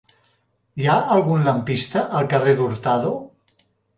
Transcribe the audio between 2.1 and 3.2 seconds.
al carrer d'Hurtado?